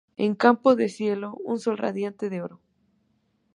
[0.25, 2.59] En campo de cielo un sol radiante de oro.